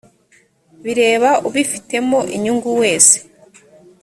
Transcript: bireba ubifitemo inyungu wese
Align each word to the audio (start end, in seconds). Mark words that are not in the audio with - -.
bireba 0.83 1.29
ubifitemo 1.47 2.19
inyungu 2.35 2.69
wese 2.79 3.15